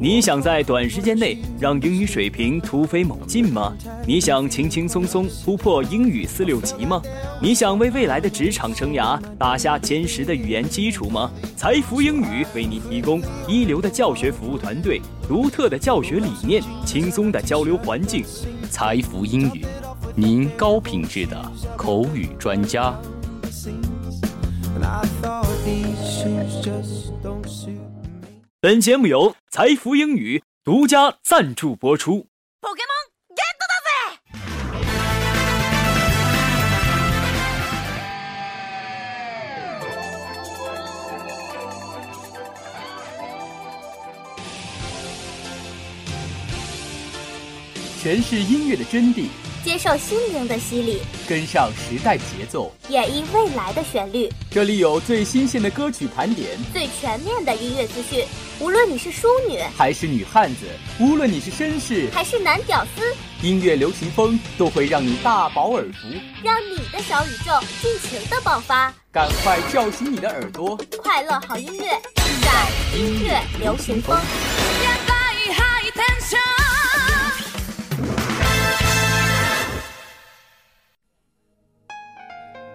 [0.00, 3.74] 你想在短时间内让英语水平突飞猛进吗？
[4.06, 7.02] 你想轻轻松松突破英语四六级吗？
[7.42, 11.28] 你想为未来的职场生涯打下坚实的语言基础吗？
[11.56, 18.24] 财富英语为你提供一流的教学服务团队、独特的教学理念、轻松的交流环境。
[18.70, 19.66] 财富英语，
[20.14, 22.96] 您高品质的口语专家。
[28.60, 32.26] 本节目由财富英语独家赞助播出。
[48.00, 49.28] 诠释音乐的真谛，
[49.64, 54.30] 接受心灵的洗礼，跟上时代节奏，演绎未来的旋律。
[54.50, 58.24] 这里有最新鲜的歌曲盘点，最全面的音乐资讯。
[58.60, 60.66] 无论你是淑女还是女汉子，
[60.98, 66.08] 无论你是绅士还是男屌丝，音乐流行风都会让你大饱耳福，
[66.42, 68.92] 让你的小宇宙尽情的爆发。
[69.12, 71.86] 赶快叫醒你的耳朵，快乐好音乐
[72.42, 74.18] 在音乐流行风。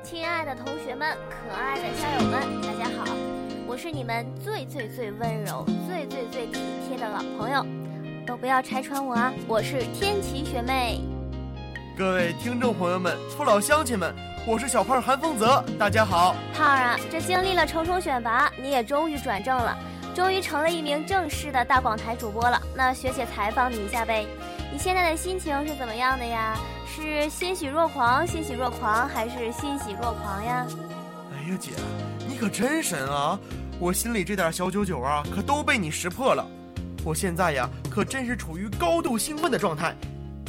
[0.01, 3.32] 亲爱的同学们，可爱的校友们，大家好！
[3.65, 7.65] 我是你们最最最温柔、最最最体贴的老朋友，
[8.25, 9.33] 都不要拆穿我啊！
[9.47, 10.99] 我是天琪学妹。
[11.97, 14.13] 各位听众朋友们、父老乡亲们，
[14.45, 16.35] 我是小胖韩风泽，大家好。
[16.53, 19.77] 胖儿啊，这经历了重重选拔，你也终于转正了，
[20.13, 22.61] 终于成了一名正式的大广台主播了。
[22.75, 24.27] 那学姐采访你一下呗，
[24.71, 26.57] 你现在的心情是怎么样的呀？
[26.85, 30.67] 是欣喜若狂，欣喜若狂，还是欣喜若狂呀？
[31.31, 31.71] 哎呀，姐，
[32.33, 33.39] 你可真神啊！
[33.79, 36.43] 我心里这点小九九啊，可都被你识破了。
[37.05, 39.95] 我现在呀，可真是处于高度兴奋的状态。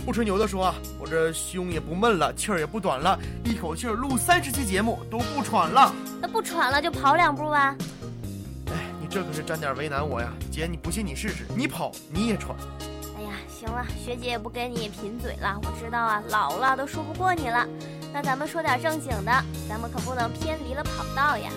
[0.02, 5.94] 不吹牛的说啊，我这胸也不闷了，气儿也不短了，一口气儿录三十期节目都不喘了。
[6.22, 7.76] 那不喘了就跑两步吧。
[8.68, 12.56] 哎，你这可是沾点为难我呀，姐，你不信你试试，你跑你也喘。
[13.18, 15.60] 哎呀行了，学姐也不跟你贫嘴了。
[15.62, 17.68] 我知道啊，老了都说不过你了。
[18.10, 21.50] 那咱们说点正经的，咱们可不能偏离了跑道呀。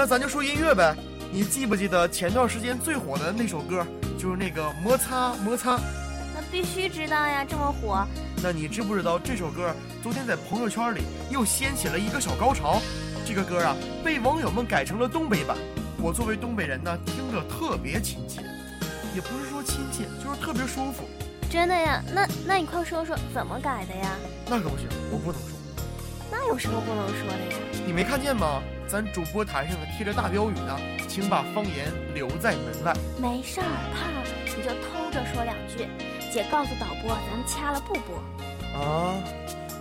[0.00, 0.96] 那咱就说音乐呗。
[1.30, 3.86] 你记不记得前段时间最火的那首歌，
[4.18, 5.78] 就是那个摩擦摩擦？
[6.34, 8.02] 那必须知道呀，这么火。
[8.42, 12.80] 那你知不知道这首歌昨天在朋友圈里又掀起了一个小高潮？
[13.26, 15.54] 这个歌啊，被网友们改成了东北版。
[15.98, 18.40] 我作为东北人呢，听着特别亲切，
[19.14, 21.04] 也不是说亲切，就是特别舒服。
[21.50, 22.02] 真的呀？
[22.14, 24.16] 那那你快说说怎么改的呀？
[24.48, 25.50] 那可不行，我不能说。
[26.30, 27.82] 那有什么不能说的呀？
[27.84, 28.62] 你没看见吗？
[28.90, 32.92] 咱主播台上贴着大标语呢，请把方言留在门外。
[33.22, 34.10] 没事儿，胖，
[34.44, 35.86] 你就偷着说两句。
[36.32, 38.16] 姐告诉导播，咱们掐了不播。
[38.74, 39.14] 啊，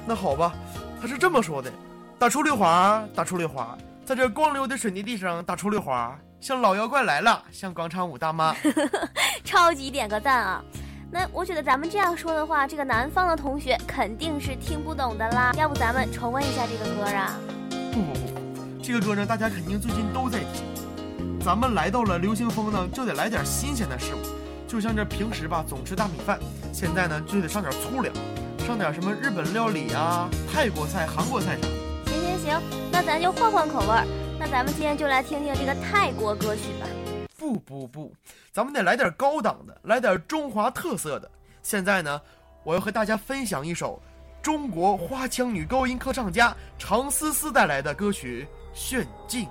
[0.06, 0.54] 那好吧，
[1.02, 1.72] 他是这么说的：
[2.20, 3.76] 打出溜滑，打出溜滑，
[4.06, 8.56] 在这光溜的水泥地上打出溜滑，像老妖怪来了，像广场舞大妈。
[9.44, 10.64] 超级点个赞啊！
[11.10, 15.52] 那我觉得咱们这样说的话，这个南方的同学肯定是听不懂的啦。
[15.58, 17.34] 要不咱们重温一下这个歌啊？
[17.92, 18.29] 不不不，
[18.90, 20.66] 这个歌呢，大家肯定最近都在听。
[21.46, 24.18] 咱们来到了流行风呢，就得来点新鲜的事物。
[24.68, 26.40] 就像这平时吧，总吃大米饭，
[26.74, 28.12] 现在呢就得上点粗粮，
[28.66, 31.68] 上点什么日本料理啊、泰国菜、韩国菜啥。
[32.08, 32.62] 行行行，
[32.92, 34.08] 那咱就换换口味儿。
[34.40, 36.88] 那咱们今天就来听听这个泰国歌曲吧。
[37.38, 38.12] 不不不，
[38.52, 41.30] 咱们得来点高档的，来点中华特色的。
[41.62, 42.20] 现在呢，
[42.64, 44.02] 我要和大家分享一首
[44.42, 49.46] 中国花腔女高音歌唱家常思思带来的歌曲《炫境》。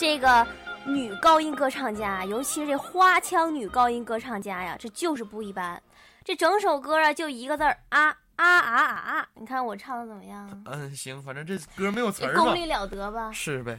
[0.00, 0.46] 这个
[0.86, 5.80] 女高音歌唱家，尤其是这花腔女高音歌唱家呀，这就是不一般。
[6.24, 9.28] 这整首歌啊，就一个字儿啊啊啊啊！
[9.34, 10.62] 你看我唱的怎么样？
[10.64, 13.28] 嗯，行，反正这歌没有词儿功力了得吧？
[13.36, 13.78] 是呗。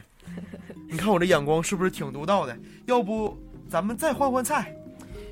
[0.88, 2.56] 你看我这眼光是不是挺独到的？
[2.86, 3.36] 要不
[3.68, 4.72] 咱们再换换菜？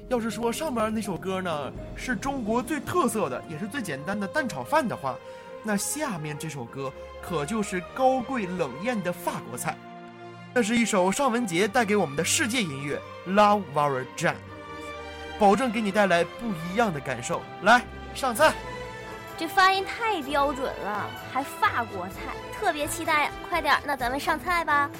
[0.09, 5.17] 要是说上边那首歌呢是中国最特色的，也是最简单的蛋炒饭的话，
[5.63, 6.93] 那下面这首歌
[7.23, 9.79] 可就是高贵冷艳的法国菜。
[10.53, 13.01] 这是一首尚雯婕带给我们的世界音乐
[13.33, 14.33] 《Love Our Jam》，
[15.39, 17.41] 保证给你带来不一样的感受。
[17.63, 17.81] 来
[18.15, 18.53] 上菜，
[19.39, 23.31] 这发音太标准了，还法国菜，特别期待呀！
[23.49, 24.91] 快点，那咱们上菜吧。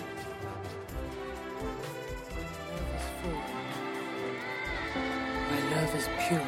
[5.51, 6.41] My love is pure.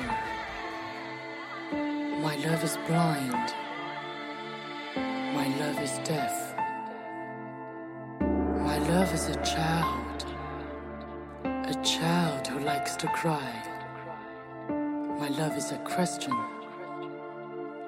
[2.22, 3.50] My love is blind.
[5.34, 6.51] My love is deaf.
[8.92, 10.26] Love is a child.
[11.44, 13.50] A child who likes to cry.
[15.18, 16.34] My love is a question.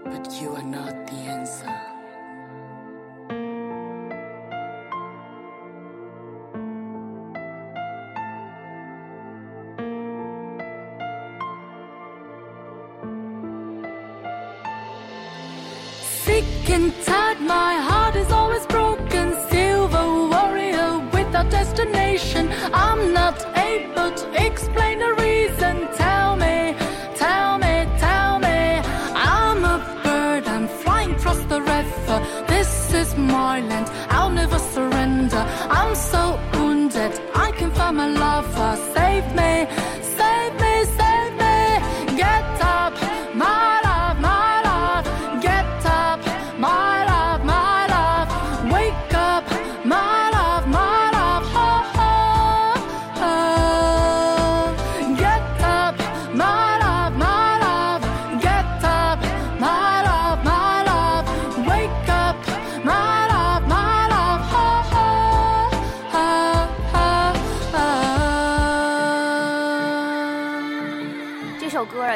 [0.03, 1.77] But you are not the answer.
[16.25, 17.14] sick and tired,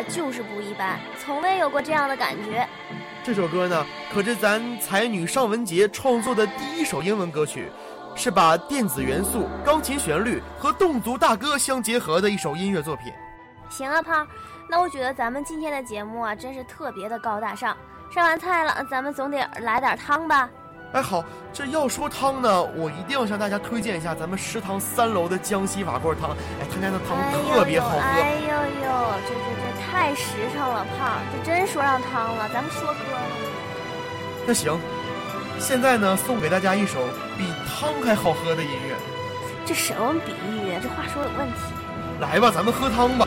[0.09, 2.67] 就是不一般，从未有过这样的感觉。
[3.23, 7.71] 这首歌呢，可是咱才女尚雯婕创作的第一首英文歌曲，
[8.15, 13.13] 是把电子元素、钢琴旋律和侗族大歌相结合的一首音乐作品。
[13.69, 14.27] 行啊，胖儿，
[14.69, 17.77] 那我觉得咱们今天的节目啊，真是特别的高大上。
[18.11, 20.49] 上完菜了，咱们总得来点汤吧？
[20.95, 21.23] 哎，好，
[21.53, 26.31] 这要说汤呢，我一定要向大家推荐一下咱们食堂三楼的江西瓦罐汤。
[26.31, 27.99] 哎，他家的汤特别好喝。
[27.99, 28.89] 哎呦呦，
[29.29, 29.58] 这这这
[29.99, 30.25] 太实
[30.55, 32.49] 诚了，胖儿，这真说上汤了。
[32.55, 33.35] 咱们说歌呢？
[34.47, 34.79] 那行，
[35.59, 37.01] 现在呢，送给大家一首
[37.37, 38.95] 比汤还好喝的音乐。
[39.67, 40.81] 这什么比喻啊？
[40.81, 41.59] 这话说有问题。
[42.21, 43.27] 来吧，咱们喝汤吧。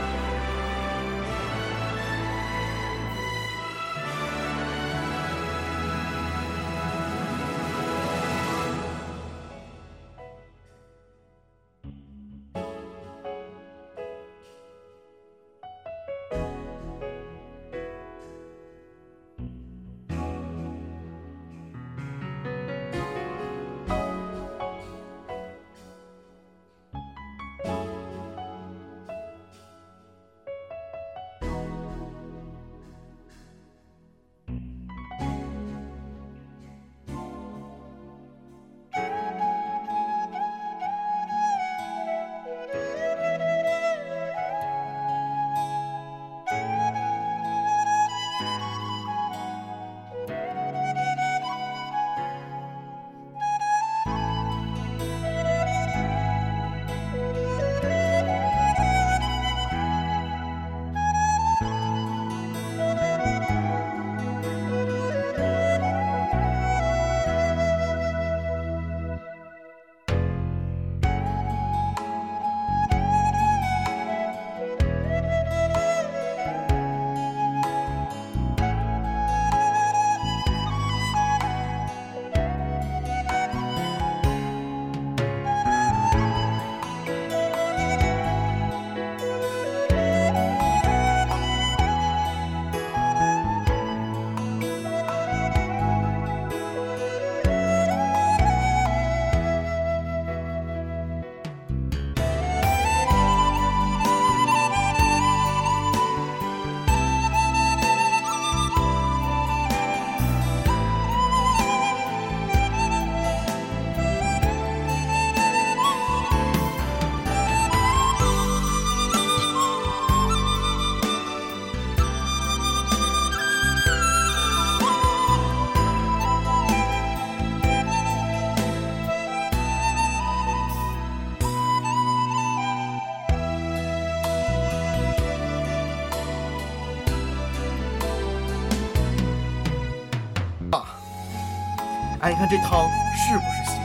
[142.21, 143.81] 哎，你看这汤是不是鲜？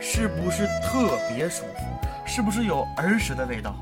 [0.00, 2.08] 是不是特别舒服？
[2.24, 3.74] 是不是有儿时的味道？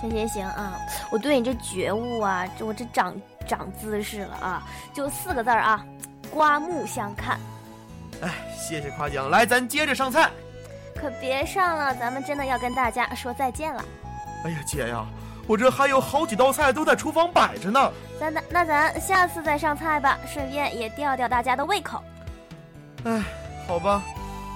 [0.00, 0.74] 行行行啊，
[1.12, 3.14] 我对你这觉悟啊，这我这长
[3.46, 5.84] 长姿势了啊，就四个字儿啊，
[6.28, 7.38] 刮目相看。
[8.20, 10.28] 哎，谢谢夸奖，来，咱接着上菜。
[10.96, 13.84] 可别上了，咱们真的要跟大家说再见了。
[14.44, 15.06] 哎呀，姐呀，
[15.46, 17.92] 我这还有好几道菜都在厨房摆着呢。
[18.18, 22.02] 咱那那咱下次再上菜吧，顺便也吊吊大家的胃口。
[23.06, 23.22] 哎，
[23.68, 24.02] 好吧，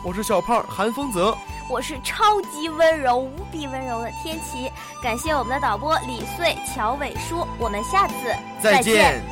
[0.05, 1.39] 我是小胖韩风泽，
[1.69, 4.69] 我是超级温柔、无比温柔的天琪。
[5.01, 8.15] 感谢我们的导播李穗、乔伟叔，我们下次
[8.61, 9.23] 再见